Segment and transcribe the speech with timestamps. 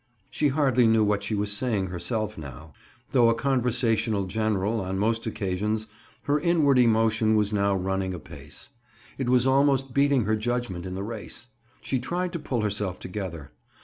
[0.31, 2.73] She hardly knew what she was saying herself now.
[3.11, 5.85] Though a conversational general, on most occasions,
[6.23, 8.69] her inward emotion was now running apace.
[9.19, 11.45] It was almost beating her judgment in the race.
[11.81, 13.51] She tried to pull herself together.